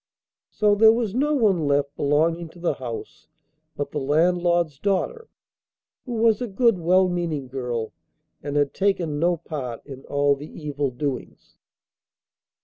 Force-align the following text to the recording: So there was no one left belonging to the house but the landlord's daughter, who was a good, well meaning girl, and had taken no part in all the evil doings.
So 0.49 0.73
there 0.73 0.91
was 0.91 1.13
no 1.13 1.35
one 1.35 1.67
left 1.67 1.95
belonging 1.95 2.49
to 2.49 2.59
the 2.59 2.73
house 2.73 3.27
but 3.75 3.91
the 3.91 3.99
landlord's 3.99 4.79
daughter, 4.79 5.29
who 6.07 6.13
was 6.13 6.41
a 6.41 6.47
good, 6.47 6.79
well 6.79 7.07
meaning 7.07 7.47
girl, 7.47 7.93
and 8.41 8.55
had 8.55 8.73
taken 8.73 9.19
no 9.19 9.37
part 9.37 9.85
in 9.85 10.03
all 10.05 10.35
the 10.35 10.49
evil 10.51 10.89
doings. 10.89 11.59